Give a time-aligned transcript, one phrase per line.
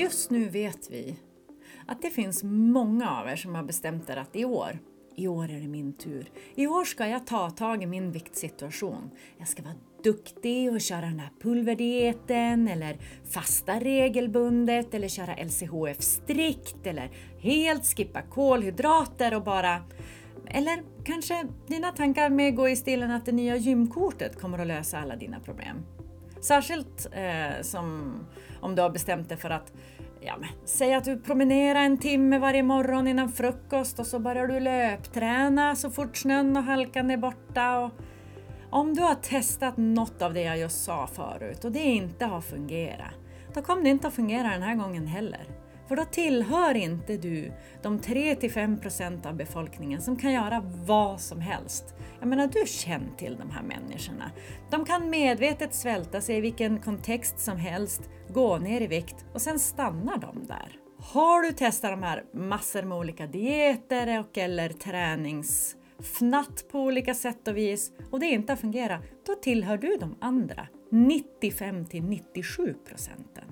[0.00, 1.16] Just nu vet vi
[1.86, 4.78] att det finns många av er som har bestämt er att i år,
[5.16, 6.30] i år är det min tur.
[6.54, 9.10] I år ska jag ta tag i min viktsituation.
[9.38, 9.74] Jag ska vara
[10.04, 12.98] duktig och köra den här pulverdieten eller
[13.30, 19.82] fasta regelbundet eller köra LCHF strikt eller helt skippa kolhydrater och bara
[20.46, 24.98] eller kanske dina tankar med gå i stilen att det nya gymkortet kommer att lösa
[24.98, 25.76] alla dina problem.
[26.40, 28.14] Särskilt eh, som
[28.60, 29.72] om du har bestämt dig för att
[30.28, 34.46] ja, men, säg att du promenerar en timme varje morgon innan frukost och så börjar
[34.46, 37.78] du löpträna så fort snön och halkan är borta.
[37.78, 37.90] Och
[38.70, 42.40] om du har testat något av det jag just sa förut och det inte har
[42.40, 43.14] fungerat,
[43.54, 45.46] då kommer det inte att fungera den här gången heller.
[45.88, 47.52] För då tillhör inte du
[47.82, 51.94] de 3-5 procent av befolkningen som kan göra vad som helst.
[52.20, 54.30] Jag menar, du känner till de här människorna.
[54.70, 59.42] De kan medvetet svälta sig i vilken kontext som helst, gå ner i vikt och
[59.42, 60.76] sen stannar de där.
[60.98, 67.48] Har du testat de här massor med olika dieter och eller träningsfnatt på olika sätt
[67.48, 73.44] och vis och det inte har fungerat, då tillhör du de andra 95 97 procenten.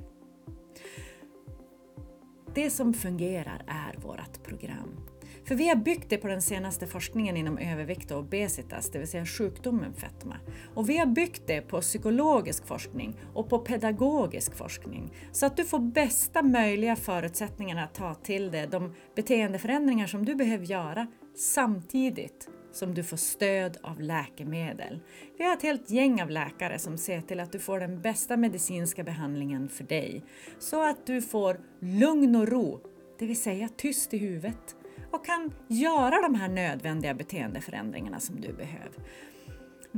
[2.56, 5.00] Det som fungerar är vårt program.
[5.44, 9.08] För vi har byggt det på den senaste forskningen inom övervikt och obesitas, det vill
[9.08, 10.36] säga sjukdomen fetma.
[10.74, 15.12] Och vi har byggt det på psykologisk forskning och på pedagogisk forskning.
[15.32, 20.34] Så att du får bästa möjliga förutsättningar att ta till dig de beteendeförändringar som du
[20.34, 25.00] behöver göra samtidigt som du får stöd av läkemedel.
[25.38, 28.36] Vi har ett helt gäng av läkare som ser till att du får den bästa
[28.36, 30.24] medicinska behandlingen för dig.
[30.58, 32.80] Så att du får lugn och ro,
[33.18, 34.76] det vill säga tyst i huvudet
[35.10, 39.00] och kan göra de här nödvändiga beteendeförändringarna som du behöver.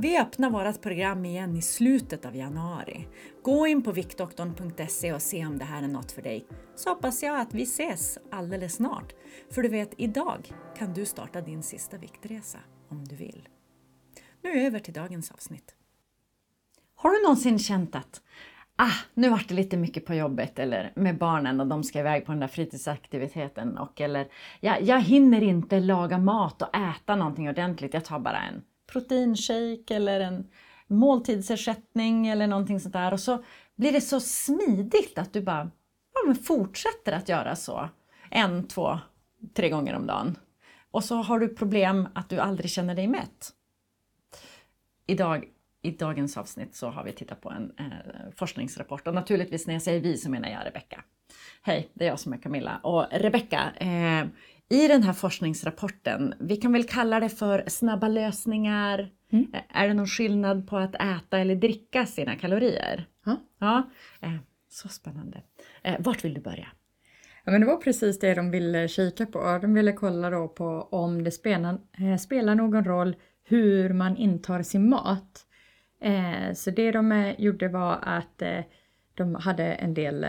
[0.01, 3.07] Vi öppnar vårt program igen i slutet av januari.
[3.43, 6.45] Gå in på viktdoktorn.se och se om det här är något för dig.
[6.75, 9.13] Så hoppas jag att vi ses alldeles snart.
[9.51, 12.57] För du vet, idag kan du starta din sista viktresa
[12.89, 13.47] om du vill.
[14.43, 15.75] Nu över till dagens avsnitt.
[16.95, 18.21] Har du någonsin känt att
[18.75, 22.25] ah, nu vart det lite mycket på jobbet eller med barnen och de ska iväg
[22.25, 24.27] på den där fritidsaktiviteten och eller
[24.59, 29.95] ja, jag hinner inte laga mat och äta någonting ordentligt, jag tar bara en proteinshake
[29.95, 30.47] eller en
[30.87, 33.43] måltidsersättning eller någonting sånt där och så
[33.75, 35.71] blir det så smidigt att du bara
[36.13, 37.89] ja, men fortsätter att göra så
[38.29, 38.99] en, två,
[39.53, 40.37] tre gånger om dagen.
[40.91, 43.53] Och så har du problem att du aldrig känner dig mätt.
[45.07, 45.45] Idag
[45.81, 49.81] i dagens avsnitt så har vi tittat på en eh, forskningsrapport och naturligtvis när jag
[49.81, 51.03] säger vi så menar jag Rebecka.
[51.61, 54.27] Hej, det är jag som är Camilla och Rebecka, eh,
[54.69, 59.09] i den här forskningsrapporten, vi kan väl kalla det för snabba lösningar.
[59.31, 59.47] Mm.
[59.69, 63.07] Är det någon skillnad på att äta eller dricka sina kalorier?
[63.25, 63.37] Ja.
[63.59, 63.83] ja
[64.69, 65.41] så spännande.
[65.99, 66.67] Vart vill du börja?
[67.43, 69.59] Ja, men det var precis det de ville kika på.
[69.61, 74.61] De ville kolla då på om det spelar, eh, spelar någon roll hur man intar
[74.61, 75.45] sin mat.
[76.01, 78.43] Eh, så det de eh, gjorde var att
[79.13, 80.25] de hade en del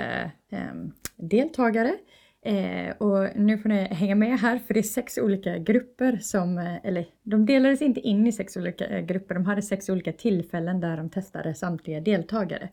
[1.17, 1.95] deltagare
[2.43, 6.59] Eh, och nu får ni hänga med här för det är sex olika grupper som,
[6.59, 10.13] eh, eller de delades inte in i sex olika eh, grupper, de hade sex olika
[10.13, 12.69] tillfällen där de testade samtliga deltagare.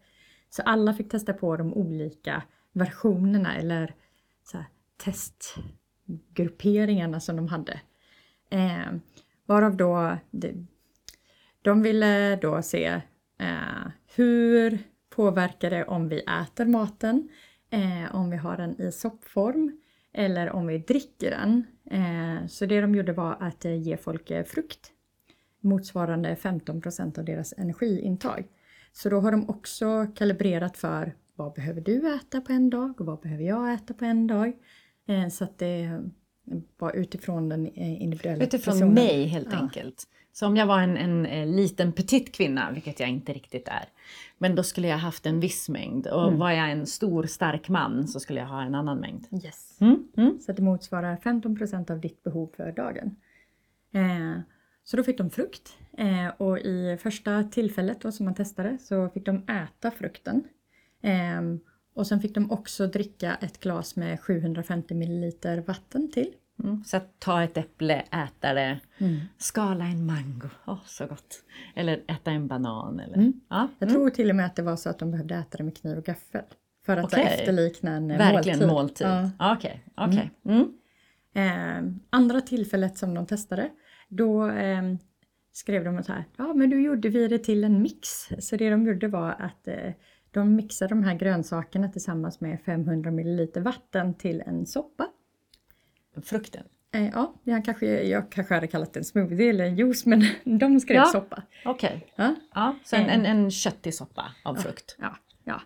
[0.49, 3.93] Så alla fick testa på de olika versionerna eller
[4.43, 4.65] så här,
[4.97, 7.81] testgrupperingarna som de hade.
[8.49, 8.93] Eh,
[9.45, 10.67] varav då de,
[11.61, 13.01] de ville då se
[13.39, 14.79] eh, hur
[15.09, 17.29] påverkar det om vi äter maten,
[17.69, 19.81] eh, om vi har den i soppform
[20.13, 21.65] eller om vi dricker den.
[21.91, 24.91] Eh, så det de gjorde var att eh, ge folk eh, frukt
[25.61, 28.47] motsvarande 15% av deras energiintag.
[28.91, 33.05] Så då har de också kalibrerat för vad behöver du äta på en dag och
[33.05, 34.53] vad behöver jag äta på en dag.
[35.07, 36.03] Eh, så att det
[36.77, 38.93] var utifrån den individuella Utifrån personen.
[38.93, 39.57] mig helt ja.
[39.57, 40.07] enkelt.
[40.33, 43.85] Så om jag var en, en, en, liten petit kvinna, vilket jag inte riktigt är,
[44.37, 46.07] men då skulle jag haft en viss mängd.
[46.07, 46.39] Och mm.
[46.39, 49.27] var jag en stor stark man så skulle jag ha en annan mängd.
[49.43, 49.77] Yes.
[49.81, 50.07] Mm.
[50.17, 50.39] Mm.
[50.39, 53.15] Så det motsvarar 15% av ditt behov för dagen.
[53.91, 54.41] Eh,
[54.83, 59.09] så då fick de frukt eh, och i första tillfället då som man testade så
[59.09, 60.43] fick de äta frukten.
[61.01, 61.41] Eh,
[61.97, 66.33] och sen fick de också dricka ett glas med 750 ml vatten till.
[66.63, 66.83] Mm.
[66.83, 69.19] Så att ta ett äpple, äta det, mm.
[69.37, 71.43] skala en mango, oh, så gott.
[71.75, 72.99] Eller äta en banan.
[72.99, 73.33] Eller, mm.
[73.49, 73.67] ja.
[73.79, 75.77] Jag tror till och med att det var så att de behövde äta det med
[75.77, 76.41] kniv och gaffel.
[76.85, 77.23] För att okay.
[77.23, 79.07] efterlikna en Verkligen måltid.
[79.07, 79.07] måltid.
[79.39, 79.53] Ja.
[79.55, 80.07] Okej, okay.
[80.07, 80.29] okay.
[80.45, 80.73] Mm.
[81.33, 83.69] Eh, andra tillfället som de testade,
[84.09, 84.83] då eh,
[85.51, 88.09] skrev de så här, ja men då gjorde vi det till en mix.
[88.39, 89.93] Så det de gjorde var att eh,
[90.41, 95.07] de mixar de här grönsakerna tillsammans med 500 ml vatten till en soppa.
[96.23, 96.63] Frukten?
[96.93, 100.23] Eh, ja, jag kanske, jag kanske hade kallat det en smoothie eller en juice men
[100.59, 101.05] de skrev Ja.
[101.05, 101.43] soppa.
[101.65, 102.07] Okej.
[102.15, 102.75] Ja, Ja, Eh.
[102.85, 104.95] så en, en, en köttig soppa av frukt.
[104.99, 105.61] ja, ja.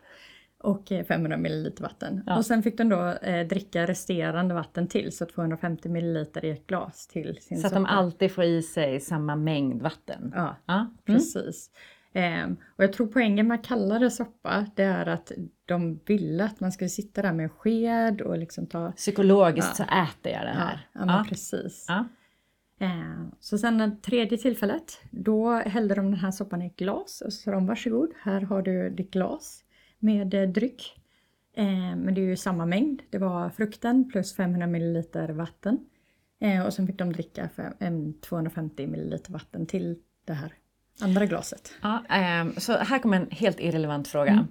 [0.63, 2.24] Och eh, 500 ml vatten.
[2.25, 2.38] Ja.
[2.38, 6.67] Och sen fick de då eh, dricka resterande vatten till, så 250 ml i ett
[6.67, 7.79] glas till sin Så att soppa.
[7.79, 10.31] de alltid får i sig samma mängd vatten.
[10.35, 10.74] Ja, Ja.
[11.07, 11.21] Mm.
[12.13, 12.25] Precis.
[12.25, 15.31] Ehm, och jag tror poängen med att kalla det soppa, det är att
[15.66, 18.92] de ville att man skulle sitta där med en sked och liksom ta...
[18.92, 20.88] Psykologiskt så äter jag det Ja, här.
[20.94, 21.86] ja, precis.
[21.88, 22.06] Ja.
[22.80, 27.22] Ehm, så sen det tredje tillfället, då hällde de den här soppan i ett glas
[27.22, 29.63] och så sa de varsågod, här har du ditt glas
[30.00, 30.98] med eh, dryck.
[31.56, 35.04] Ehm, men det är ju samma mängd, det var frukten plus 500 ml
[35.34, 35.80] vatten.
[36.66, 40.54] Och sen fick de dricka för, em, 250 ml vatten till det här
[40.99, 41.73] andra glaset.
[41.81, 44.31] Ja, ehm, så här kommer en helt irrelevant fråga.
[44.31, 44.47] Mm.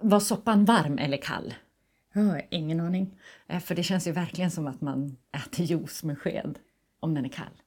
[0.00, 1.54] Var soppan varm eller kall?
[2.14, 3.20] Har ingen aning.
[3.46, 6.58] Eh, För det känns ju verkligen som att man äter juice med sked
[7.00, 7.62] om den är kall.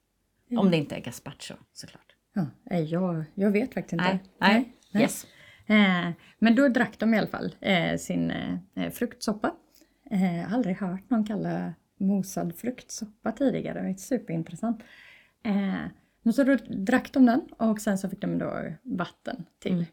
[0.57, 2.15] Om det inte är gazpacho såklart.
[2.33, 4.03] Ja, jag, jag vet faktiskt inte.
[4.05, 4.73] Nej, nej.
[4.91, 5.03] nej.
[5.03, 5.25] Yes.
[5.65, 8.31] Eh, men då drack de i alla fall eh, sin
[8.75, 9.51] eh, fruktsoppa.
[10.09, 14.83] Jag har aldrig hört någon kalla mosad fruktsoppa tidigare, det är superintressant.
[16.27, 19.85] Men så då drack de den och sen så fick de då vatten till.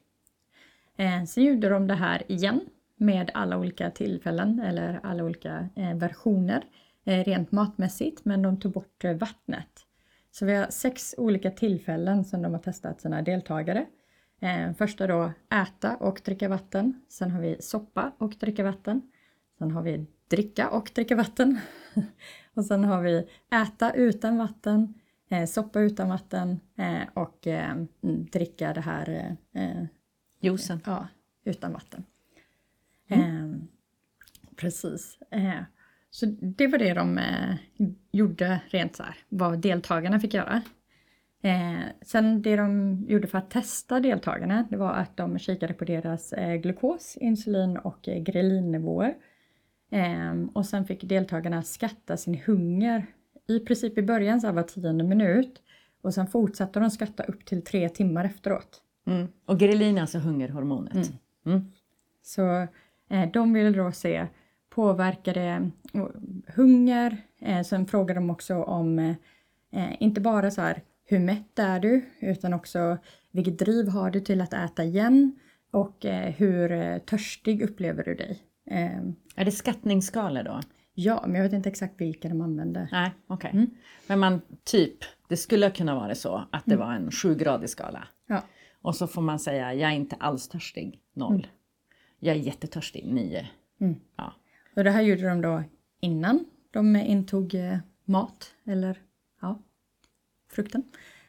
[0.96, 2.60] Eh, sen gjorde de det här igen
[2.96, 6.64] med alla olika tillfällen eller alla olika eh, versioner
[7.04, 9.86] eh, rent matmässigt men de tog bort vattnet.
[10.30, 13.86] Så vi har sex olika tillfällen som de har testat sina deltagare.
[14.78, 15.32] Första då
[15.62, 17.00] äta och dricka vatten.
[17.08, 19.02] Sen har vi soppa och dricka vatten.
[19.58, 21.60] Sen har vi dricka och dricka vatten.
[22.54, 23.28] och sen har vi
[23.62, 24.94] äta utan vatten,
[25.46, 29.84] soppa utan vatten eh, och eh, mm, dricka det här eh, eh,
[30.40, 30.80] Juicen.
[30.86, 31.08] ja,
[31.44, 32.04] utan vatten.
[33.08, 33.52] Mm.
[33.52, 33.60] Eh,
[34.56, 35.18] precis.
[35.30, 35.62] Eh,
[36.10, 37.54] så det var det de eh,
[38.12, 40.62] gjorde rent så här, vad deltagarna fick göra.
[41.42, 45.84] Eh, sen det de gjorde för att testa deltagarna, det var att de kikade på
[45.84, 49.14] deras eh, glukos, insulin och eh, grelinnivåer.
[49.90, 53.06] Eh, och sen fick deltagarna skatta sin hunger
[53.48, 55.62] i princip i början så här var tionde minut.
[56.02, 58.82] Och sen fortsatte de skatta upp till tre timmar efteråt.
[59.06, 59.28] Mm.
[59.46, 61.12] Och grelin är alltså hungerhormonet.
[61.46, 61.72] Mm.
[62.22, 62.66] Så
[63.10, 64.26] eh, de ville då se,
[64.70, 66.06] påverkar det eh,
[66.54, 67.16] hunger?
[67.40, 68.98] Eh, sen frågade de också om,
[69.72, 72.04] eh, inte bara så här, hur mätt är du?
[72.20, 72.98] Utan också,
[73.30, 75.38] vilket driv har du till att äta igen?
[75.70, 78.42] Och eh, hur eh, törstig upplever du dig?
[78.70, 78.98] Eh,
[79.36, 80.60] Är det skattningsskalor då?
[80.94, 82.88] Ja, men jag vet inte exakt vilka de använde.
[82.92, 83.50] Nej, okej.
[83.52, 83.70] Mm.
[84.06, 84.96] Men man typ,
[85.28, 88.08] det skulle kunna vara så att det var en sjugradig skala.
[88.26, 88.42] Ja.
[88.82, 91.46] Och så får man säga, jag är inte alls törstig, noll.
[92.18, 93.46] Jag är jättetörstig, nio.
[93.80, 93.94] Mm.
[94.16, 94.34] Ja.
[94.76, 95.62] Och det här gjorde de då
[96.00, 99.02] innan de intog eh, mat, eller
[99.40, 99.62] ja,
[100.50, 100.82] frukten.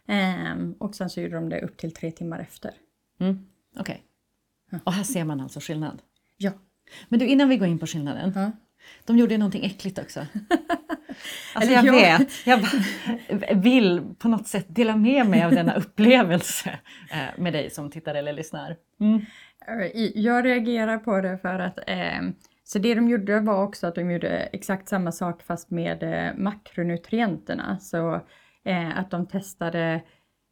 [0.05, 2.71] Ehm, och sen så gjorde de det upp till tre timmar efter.
[3.19, 3.47] Mm.
[3.79, 4.03] Okej.
[4.83, 6.01] Och här ser man alltså skillnad.
[6.37, 6.51] Ja.
[7.09, 8.31] Men du, innan vi går in på skillnaden.
[8.35, 8.51] Ja.
[9.05, 10.25] De gjorde någonting äckligt också.
[11.53, 12.59] Alltså jag vet, jag
[13.55, 16.79] vill på något sätt dela med mig av denna upplevelse
[17.11, 18.75] eh, med dig som tittar eller lyssnar.
[18.99, 19.21] Mm.
[20.15, 22.21] Jag reagerar på det för att eh,
[22.63, 26.37] så det de gjorde var också att de gjorde exakt samma sak fast med eh,
[26.37, 27.79] makronutrienterna.
[27.79, 28.21] Så
[28.63, 30.01] eh, att de testade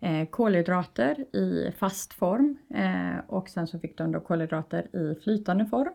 [0.01, 5.65] eh, kolhydrater i fast form eh, och sen så fick de då kolhydrater i flytande
[5.65, 5.93] form.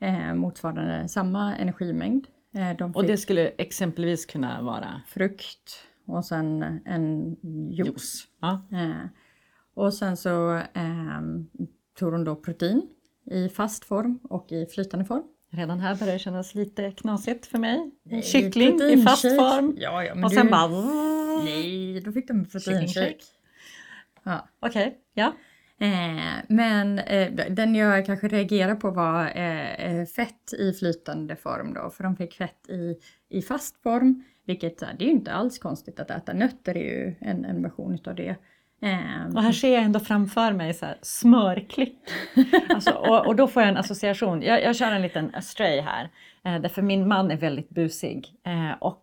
[0.00, 2.26] Eh, motsvarande samma energimängd.
[2.54, 7.36] Eh, de Och det skulle exempelvis kunna vara frukt och sen en
[7.70, 7.86] juice.
[7.86, 8.26] juice.
[8.40, 8.62] Ja.
[8.72, 9.06] Eh,
[9.74, 11.20] och sen så eh,
[11.98, 12.82] tog de då protein
[13.30, 15.22] i fast form och i flytande form.
[15.52, 17.90] Redan här börjar det kännas lite knasigt för mig.
[18.22, 19.74] Kyckling i fast form.
[19.78, 20.36] Ja, ja, Och du...
[20.36, 20.68] sen bara...
[21.44, 23.18] Nej, då fick de proteinshake.
[24.22, 24.48] Ja.
[24.60, 25.32] Okej, ja.
[25.80, 31.74] Eh, men eh, den jag kanske reagerar på var eh, eh, fett i flytande form
[31.74, 32.96] då, för de fick fett i,
[33.28, 36.32] i fast form, vilket det är ju inte alls konstigt att äta.
[36.32, 38.36] Nötter är ju en, en version utav det.
[38.82, 41.98] Eh, Och här ser jag ändå framför mig så här smörklick.
[42.68, 44.42] Alltså, och, och då får jag en association.
[44.42, 46.08] Jag, jag kör en liten astray här.
[46.42, 48.34] Därför min man är väldigt busig.
[48.80, 49.02] Och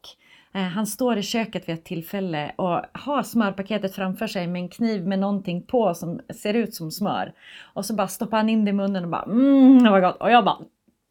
[0.52, 5.08] han står i köket vid ett tillfälle och har smörpaketet framför sig med en kniv
[5.08, 7.34] med någonting på som ser ut som smör.
[7.74, 10.18] Och så bara stoppar han in det i munnen och bara mm, det var gott.
[10.18, 10.58] Och jag bara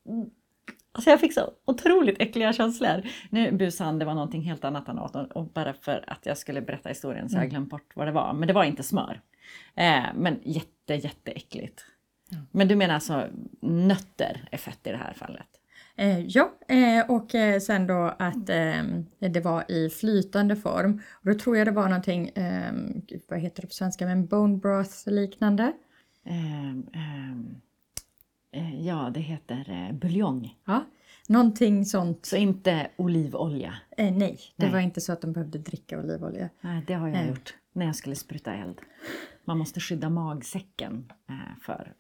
[0.09, 0.31] mm.
[0.93, 3.03] Alltså jag fick så otroligt äckliga känslor.
[3.31, 6.39] Nu busade han, det var någonting helt annat han åt och, bara för att jag
[6.39, 8.33] skulle berätta historien så har jag glömt bort vad det var.
[8.33, 9.21] Men det var inte smör.
[9.75, 11.85] Eh, men jätte, jätteäckligt.
[12.51, 13.27] Men du menar alltså
[13.61, 15.56] nötter är fett i det här fallet?
[15.99, 18.83] Eh, ja, eh, och eh, sen då att eh,
[19.19, 21.01] det var i flytande form.
[21.13, 22.73] Och då tror jag det var någonting, eh,
[23.29, 25.73] vad heter det på svenska, men bone broth liknande.
[26.25, 27.61] Ehm, ehm,
[28.53, 30.57] eh, ja, det heter eh, buljong.
[30.65, 30.85] Ja,
[31.29, 32.27] någonting sånt.
[32.27, 33.75] Så inte olivolja.
[33.97, 34.73] Eh, nej, det Nej.
[34.73, 36.49] var inte så att de behövde dricka olivolja.
[36.61, 38.81] Nej, det har jag gjort när jag skulle spruta eld.
[39.45, 41.13] Man måste skydda magsäcken
[41.61, 41.95] för,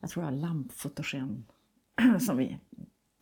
[0.00, 1.44] jag tror jag har lampfotogen
[2.20, 2.58] som vi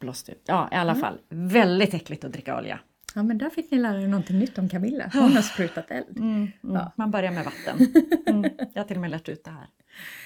[0.00, 0.42] blåste ut.
[0.46, 1.18] Ja, i alla fall.
[1.28, 2.80] Väldigt äckligt att dricka olja.
[3.14, 5.10] Ja, men där fick ni lära er någonting nytt om Camilla.
[5.12, 6.18] Hon har sprutat eld.
[6.18, 6.92] Mm, Ja.
[6.96, 7.86] Man börjar med vatten.
[8.26, 9.66] Mm, jag har till och med lärt ut det här.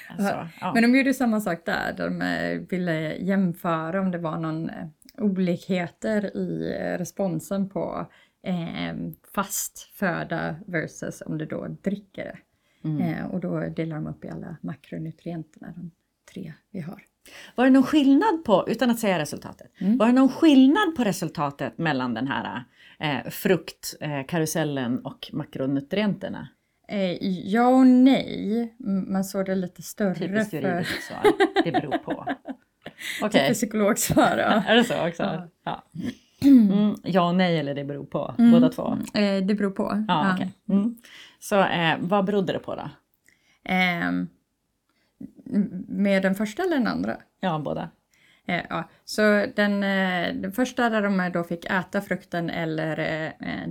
[0.08, 0.72] Alltså, ja.
[0.74, 1.92] Men de gjorde samma sak där.
[1.96, 4.86] De eh, ville jämföra om det var någon eh,
[5.18, 8.06] olikheter i eh, responsen på
[8.42, 8.94] eh,
[9.34, 12.38] fast föda versus om du då dricker det.
[12.88, 13.00] Mm.
[13.00, 15.90] Eh, och då delar de upp i alla makronutrienterna, de
[16.32, 17.02] tre vi har.
[17.54, 19.98] Var det någon skillnad på, utan att säga resultatet, Mm.
[19.98, 22.64] var det någon skillnad på resultatet mellan den här
[22.98, 26.48] eh, fruktkarusellen och makronutrienterna?
[26.88, 27.12] Eh,
[27.52, 28.74] ja och nej.
[29.08, 30.56] Man såg det lite större Typiskt för...
[30.62, 31.22] juridiskt svar.
[31.64, 32.12] Det beror på.
[33.22, 34.36] Okej, Typiskt psykologsvar.
[34.38, 34.62] Ja.
[34.66, 35.22] är det så också?
[35.22, 35.48] Ja.
[35.64, 35.84] Ja.
[36.42, 38.34] Mm, ja och nej eller det beror på?
[38.38, 38.98] Båda två?
[39.14, 40.04] Eh, det beror på.
[40.08, 40.52] Ja, okej.
[40.68, 40.96] Mm.
[41.40, 42.90] Så eh, vad berodde det på då?
[43.64, 44.28] Ehm, m-
[45.88, 47.16] med den första eller den andra?
[47.40, 47.90] Ja, båda.
[48.46, 48.88] Eh, ja.
[49.04, 53.68] Så den, eh, den första där de då fick äta frukten eller eh,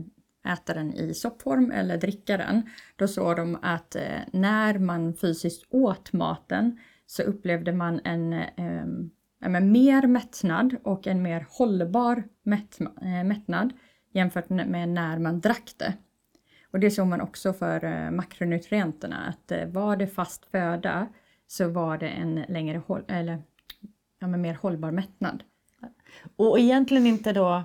[0.53, 2.69] äta den i soppform eller dricka den.
[2.95, 9.61] Då såg de att eh, när man fysiskt åt maten så upplevde man en eh,
[9.61, 13.73] mer mättnad och en mer hållbar mättma- eh, mättnad
[14.11, 15.93] jämfört med när man drack det.
[16.71, 21.07] Och det såg man också för eh, makronutrienterna, att var det fast föda
[21.53, 23.41] så var det en längre håll, eller,
[24.19, 25.43] ja, men mer hållbar mättnad.
[26.35, 27.63] Och egentligen inte då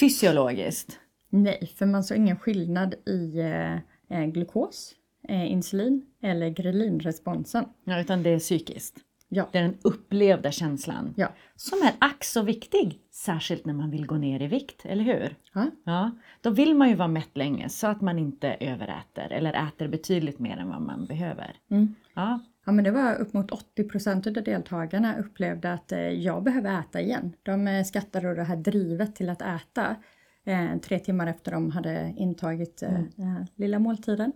[0.00, 0.98] fysiologiskt.
[1.28, 3.74] Nej, för man såg ingen skillnad i eh,
[4.08, 4.94] eh, glukos,
[5.28, 7.64] eh, insulin eller grelinresponsen.
[7.84, 8.96] Ja, utan det är psykiskt.
[9.28, 9.48] Ja.
[9.52, 11.14] Det är den upplevda känslan.
[11.16, 11.28] Ja.
[11.56, 15.36] Som är ack så viktig, särskilt när man vill gå ner i vikt, eller hur?
[15.52, 15.70] Ja.
[15.84, 19.88] Ja, då vill man ju vara mätt länge så att man inte överäter eller äter
[19.88, 21.56] betydligt mer än vad man behöver.
[21.70, 21.94] Mm.
[22.14, 26.42] Ja, Ja, men det var upp mot 80 procent av deltagarna upplevde att eh, jag
[26.42, 27.32] behöver äta igen.
[27.42, 29.96] De eh, skattade det här drivet till att äta
[30.44, 34.32] eh, tre timmar efter de hade intagit eh, den här lilla måltiden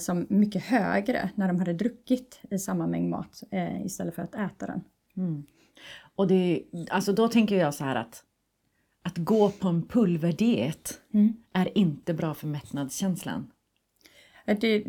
[0.00, 3.42] som mycket högre när de hade druckit i samma mängd mat
[3.84, 4.84] istället för att äta den.
[6.16, 8.24] och det, alltså då tänker jag så här att
[9.02, 11.32] att gå på en pulverdiet Mm.
[11.52, 13.50] är inte bra för mättnadskänslan.
[14.60, 14.84] Det,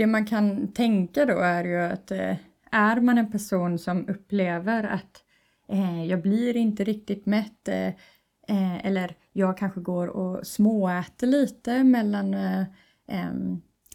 [0.00, 2.36] det man kan tänka då är ju att eh,
[2.70, 5.24] är man en person som upplever att
[5.68, 12.34] eh, jag blir inte riktigt mätt eh, eller jag kanske går och småäter lite mellan
[12.34, 12.64] eh,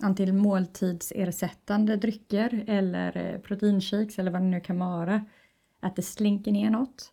[0.02, 5.26] antingen måltidsersättande drycker eller proteinshakes eller vad det nu kan vara,
[5.80, 7.12] att det slinker ner något.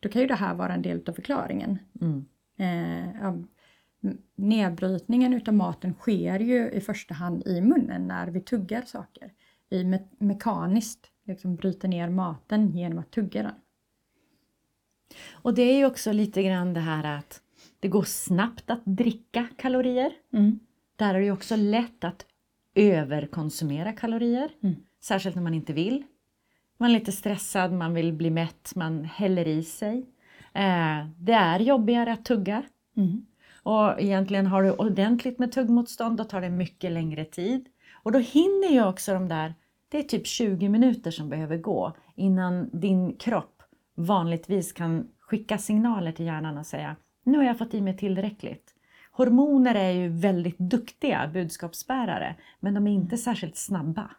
[0.00, 1.78] Då, kan ju det här vara en del av förklaringen.
[2.00, 2.24] Mm.
[2.56, 3.34] Eh,
[4.34, 9.32] nedbrytningen utav maten sker ju i första hand i munnen när vi tuggar saker.
[9.68, 13.54] Vi me- mekaniskt liksom bryter ner maten genom att tugga den.
[15.32, 17.42] Och det är ju också lite grann det här att
[17.80, 20.12] det går snabbt att dricka kalorier.
[20.96, 22.26] Där är det ju också lätt att
[22.74, 24.50] överkonsumera kalorier.
[24.62, 24.76] Mm.
[25.00, 26.02] Särskilt när man inte vill.
[26.78, 30.06] Man är lite stressad, man vill bli mätt, man häller i sig.
[30.52, 32.62] Eh, det är jobbigare att tugga.
[32.96, 33.26] Mm.
[33.62, 37.68] Och egentligen har du ordentligt med tuggmotstånd, då tar det mycket längre tid.
[38.02, 39.54] Och då hinner ju också de där,
[39.88, 43.62] det är typ 20 minuter som behöver gå innan din kropp
[43.94, 48.74] vanligtvis kan skicka signaler till hjärnan och säga nu har jag fått i mig tillräckligt.
[49.12, 54.10] Hormoner är ju väldigt duktiga budskapsbärare men de är inte särskilt snabba.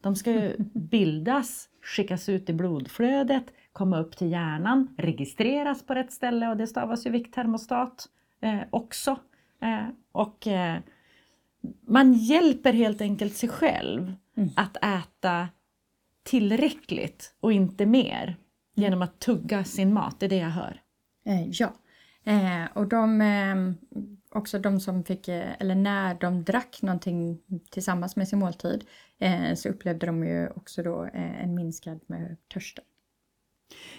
[0.00, 6.12] De ska ju bildas, skickas ut i blodflödet, komma upp till hjärnan, registreras på rätt
[6.12, 8.08] ställe och det stavas ju vikttermostat
[8.40, 9.18] eh, också.
[9.62, 10.78] Eh, och eh,
[11.86, 14.14] man hjälper helt enkelt sig själv
[14.56, 15.48] att äta
[16.22, 18.36] tillräckligt och inte mer
[18.74, 20.80] genom att tugga sin mat, det är det jag hör.
[21.24, 21.74] Eh, ja,
[22.24, 23.56] eh, och de, eh,
[24.30, 27.38] också de som fick, eller när de drack någonting
[27.70, 28.84] tillsammans med sin måltid
[29.54, 32.84] så upplevde de ju också då en minskad med törsten.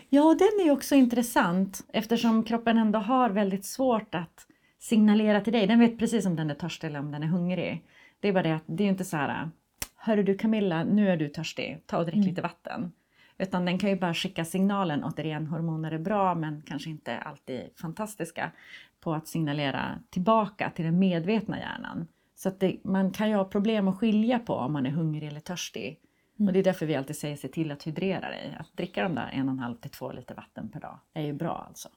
[0.09, 4.47] Ja, den är också intressant eftersom kroppen ändå har väldigt svårt att
[4.79, 5.67] signalera till dig.
[5.67, 7.83] Den vet precis om den är törstig eller om den är hungrig.
[8.19, 9.49] Det är bara det att det är inte så här
[9.95, 12.27] Hörru du Camilla, nu är du törstig, ta och drick Mm.
[12.27, 12.91] lite vatten.
[13.37, 17.61] Utan den kan ju bara skicka signalen, återigen hormoner är bra men kanske inte alltid
[17.75, 18.51] fantastiska,
[18.99, 22.07] på att signalera tillbaka till den medvetna hjärnan.
[22.35, 25.27] Så att det, man kan ju ha problem att skilja på om man är hungrig
[25.27, 25.99] eller törstig.
[26.41, 26.47] Mm.
[26.47, 28.57] Och det är därför vi alltid säger se till att hydrera dig.
[28.59, 31.21] Att dricka de där en och en halv till två liter vatten per dag är
[31.21, 31.89] ju bra alltså.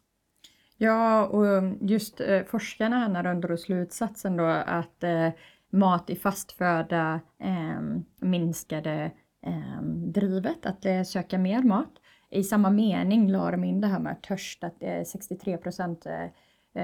[0.76, 5.28] Ja, och just eh, forskarna här när de drog slutsatsen då att eh,
[5.70, 7.80] mat i fastföda eh,
[8.20, 9.10] minskade
[9.46, 11.92] eh, drivet att eh, söka mer mat.
[12.30, 16.24] I samma mening la de in det här med törst, att eh, 63 procent eh,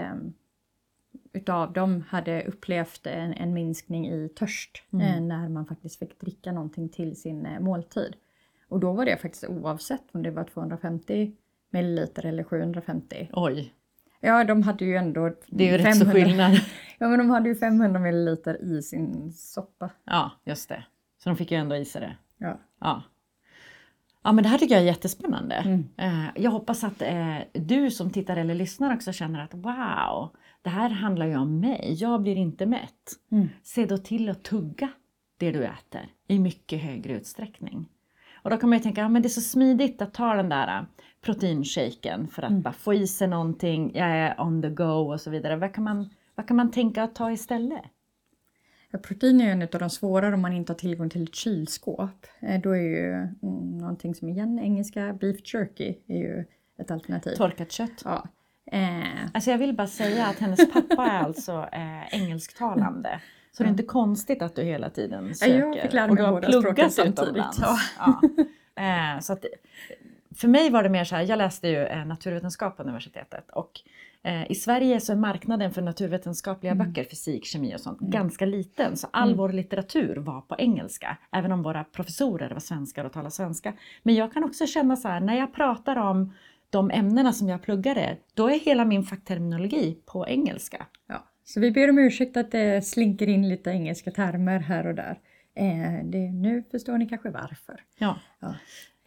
[0.00, 0.14] eh,
[1.32, 5.06] utav dem hade upplevt en, en minskning i törst Mm.
[5.06, 8.14] eh, när man faktiskt fick dricka någonting till sin eh, måltid.
[8.68, 11.32] Och då var det faktiskt oavsett om det var 250
[11.70, 13.30] milliliter eller 750.
[13.32, 13.74] Oj,
[14.22, 16.52] Ja, de hade ju ändå det är ju rätt så skillnad.
[16.98, 19.90] Ja, men de hade ju 500 milliliter i sin soppa.
[20.04, 20.84] Ja, just det.
[21.22, 22.16] Så de fick ju ändå i sig det.
[22.38, 22.60] Ja.
[22.80, 23.02] Ja.
[24.22, 25.54] Ja men det här tycker jag är jättespännande.
[25.54, 25.88] Mm.
[25.96, 27.02] Eh, jag hoppas att
[27.52, 30.28] du som tittar eller lyssnar också känner att wow,
[30.62, 31.96] det här handlar ju om mig.
[31.98, 33.12] Jag blir inte mätt.
[33.32, 33.48] Mm.
[33.62, 34.88] Se då till att tugga
[35.36, 37.86] det du äter i mycket högre utsträckning.
[38.42, 40.48] Och då kan man ju tänka, ja, men det är så smidigt att ta den
[40.48, 40.84] där eh,
[41.20, 42.62] proteinshaken för att Mm.
[42.62, 45.56] bara få i sig någonting, jag är on the go och så vidare.
[45.56, 47.82] Vad kan man, vad kan man tänka att ta istället?
[48.90, 51.34] Ja, protein är ju en av de svårare om man inte har tillgång till ett
[51.34, 52.26] kylskåp.
[52.40, 56.44] Eh, Då är ju mm, någonting som igen engelska beef jerky är ju
[56.78, 57.34] ett alternativ.
[57.36, 58.02] Torkat kött.
[58.04, 58.28] Ja.
[58.72, 59.02] Eh,
[59.34, 63.20] Alltså jag vill bara säga att hennes pappa är alltså eh, engelsktalande.
[63.52, 65.58] Så det är inte konstigt att du hela tiden söker.
[65.58, 67.18] jag fick lära mig båda språken samtidigt.
[67.20, 67.58] utomlands.
[67.60, 67.76] Ja.
[67.98, 68.20] Ja.
[68.80, 69.44] Eh, så att,
[70.36, 73.70] för mig var det mer så här, jag läste ju eh, naturvetenskap på universitetet och
[74.22, 76.86] eh, i Sverige så är marknaden för naturvetenskapliga Mm.
[76.86, 78.96] böcker, fysik, kemi och sånt ganska liten.
[78.96, 83.30] Så all vår litteratur var på engelska, även om våra professorer var svenskar och talade
[83.30, 83.72] svenska.
[84.02, 86.32] Men jag kan också känna så här, när jag pratar om
[86.70, 90.86] de ämnena som jag pluggade, då är hela min fackterminologi på engelska.
[91.08, 91.26] ja.
[91.44, 95.18] Så vi ber om ursäkt att det slinker in lite engelska termer här och där.
[95.54, 97.80] Eh, det, nu förstår ni kanske varför.
[97.98, 98.18] Ja.
[98.40, 98.54] Ja.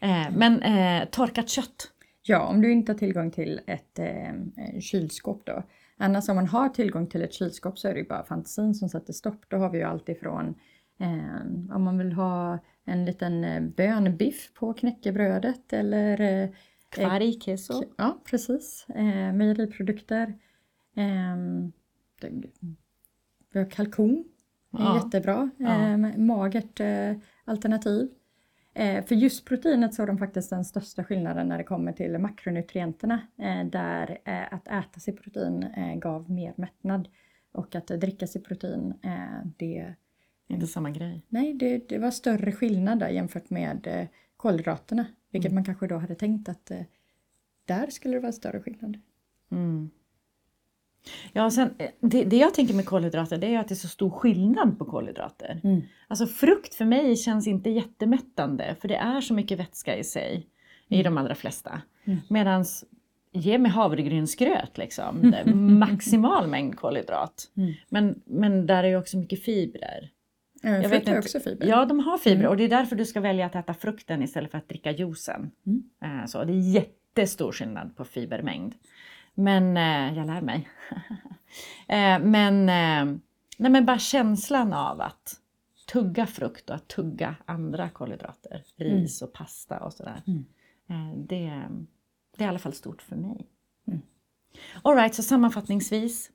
[0.02, 1.91] Eh, men eh, torkat kött.
[2.23, 5.63] Ja, om du inte har tillgång till ett eh, kylskåp då.
[5.97, 8.89] Annars om man har tillgång till ett kylskåp så är det ju bara fantasin som
[8.89, 9.45] sätter stopp.
[9.47, 10.56] Då har vi ju allt ifrån
[10.99, 16.49] eh, om man vill ha en liten eh, bönbiff på knäckebrödet eller eh,
[16.95, 17.84] Kvarg, keso.
[17.97, 18.86] Ja, precis.
[18.95, 20.27] Eh, mejeriprodukter.
[20.95, 21.36] Eh,
[22.21, 22.32] det-
[23.53, 24.23] vi har kalkon.
[24.71, 24.95] Ja.
[25.03, 25.49] jättebra.
[25.58, 25.88] Ja.
[25.89, 28.10] Eh, magert eh, alternativ.
[28.73, 32.17] Eh, för just proteinet så har de faktiskt den största skillnaden när det kommer till
[32.19, 33.21] makronutrienterna.
[33.38, 34.17] Eh, där
[34.51, 35.65] att äta sig protein
[35.99, 37.08] gav mer mättnad.
[37.51, 38.93] Och att dricka sig protein,
[39.58, 39.93] det,
[40.47, 41.25] Inte samma grej.
[41.29, 45.06] nej, det, det var större skillnad där jämfört med kolhydraterna.
[45.34, 45.56] Vilket Mm.
[45.56, 46.80] man kanske då hade tänkt att eh,
[47.65, 48.98] där skulle det vara större skillnad.
[49.52, 49.89] Mm.
[51.34, 53.88] Ja, sen, eh, det, det jag tänker med kolhydrater det är att det är så
[53.88, 55.62] stor skillnad på kolhydrater.
[55.63, 55.82] Mm.
[56.08, 60.48] Alltså frukt för mig känns inte jättemättande för det är så mycket vätska i sig
[60.88, 61.82] i de allra flesta.
[62.06, 62.19] Mm.
[62.30, 62.86] Medans
[63.32, 65.34] ge mig havregrynsgröt liksom,
[65.80, 67.52] maximal mängd kolhydrat.
[67.58, 67.74] Mm.
[67.89, 70.10] Men, men där är ju också mycket fibrer.
[70.71, 71.19] Jag vet frukt har inte.
[71.19, 71.67] också fiber.
[71.67, 72.49] Ja, de har fibrer Mm.
[72.52, 75.52] och det är därför du ska välja att äta frukten istället för att dricka juicen.
[75.65, 75.84] Mm.
[76.21, 78.73] Eh, Så det är jättestor skillnad på fibermängd.
[79.36, 80.69] Men eh, jag lär mig.
[81.88, 82.65] Eh, men,
[83.58, 85.39] nej, men bara känslan av att
[85.91, 90.21] tugga frukt och att tugga andra kolhydrater, ris och pasta och sådär.
[90.28, 90.45] Mm.
[91.28, 91.62] Det,
[92.38, 93.47] det är i alla fall stort för mig.
[93.88, 94.02] Mm.
[94.82, 96.32] Alright, så sammanfattningsvis.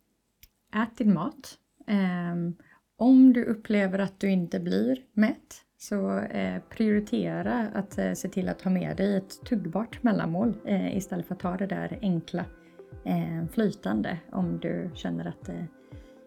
[0.74, 1.58] Ät din mat.
[1.86, 2.56] Ehm,
[2.98, 8.48] om du upplever att du inte blir mätt så eh, prioritera att eh, se till
[8.48, 12.44] att ha med dig ett tuggbart mellanmål eh, istället för att ta det där enkla
[13.04, 15.64] eh, flytande om du känner att eh,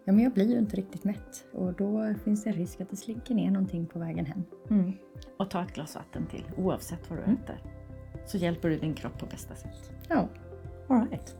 [0.05, 2.95] ja, men jag blir ju inte riktigt mätt och då finns det risk att det
[2.95, 4.43] slinker ner någonting på vägen hem.
[4.69, 4.93] Mm.
[5.37, 7.35] Och ta ett glas vatten till oavsett vad du Mm.
[7.43, 7.59] äter.
[8.25, 9.91] Så hjälper du din kropp på bästa sätt.
[10.09, 10.27] Ja,
[10.87, 11.35] All right.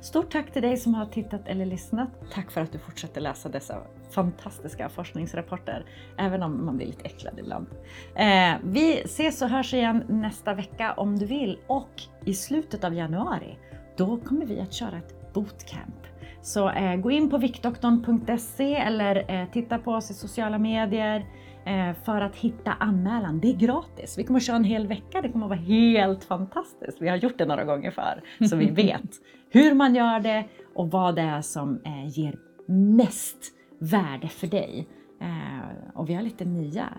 [0.00, 2.08] Stort tack till dig som har tittat eller lyssnat.
[2.32, 5.84] Tack för att du fortsätter läsa dessa fantastiska forskningsrapporter,
[6.16, 7.66] även om man blir lite äcklad ibland.
[8.14, 12.94] Eh, vi ses och hörs igen nästa vecka om du vill och i slutet av
[12.94, 13.58] januari,
[13.96, 16.06] då kommer vi att köra ett bootcamp.
[16.42, 21.26] Så eh, gå in på viktdoktorn.se eller eh, titta på oss i sociala medier
[21.66, 23.40] eh, för att hitta anmälan.
[23.40, 24.18] Det är gratis.
[24.18, 25.22] Vi kommer att köra en hel vecka.
[25.22, 26.96] Det kommer att vara helt fantastiskt.
[27.00, 29.10] Vi har gjort det några gånger för så vi vet
[29.50, 30.44] hur man gör det
[30.74, 34.88] och vad det är som eh, ger mest värde för dig
[35.20, 36.94] Eh, och vi har lite nya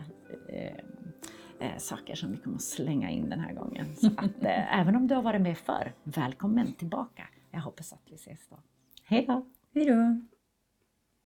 [0.50, 0.78] eh,
[1.60, 3.96] eh, saker som vi kommer att slänga in den här gången.
[3.96, 7.28] Så att, eh, även om du har varit med förr, välkommen tillbaka.
[7.52, 8.60] Jag hoppas att vi ses då.
[9.04, 9.46] Hej då!
[9.74, 10.22] Hej då!